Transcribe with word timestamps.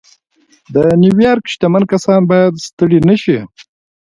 د 0.73 0.75
نيويارک 1.01 1.43
شتمن 1.53 1.83
کسان 1.91 2.19
بايد 2.29 2.53
ستړي 2.67 2.99
نه 3.09 3.15
شي. 3.21 3.37